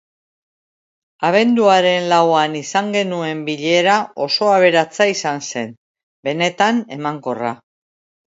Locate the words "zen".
5.51-5.77